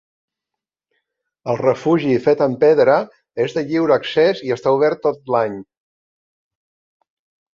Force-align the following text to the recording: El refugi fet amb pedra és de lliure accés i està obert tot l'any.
El 1.51 1.57
refugi 1.59 2.15
fet 2.27 2.39
amb 2.45 2.57
pedra 2.63 2.95
és 3.45 3.53
de 3.57 3.63
lliure 3.67 3.95
accés 3.97 4.41
i 4.47 4.53
està 4.57 4.73
obert 4.79 5.03
tot 5.07 5.31
l'any. 5.35 5.61